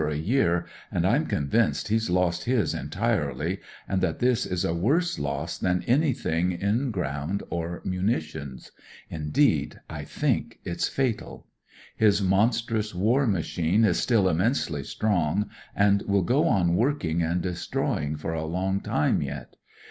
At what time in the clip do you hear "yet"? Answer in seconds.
19.21-19.55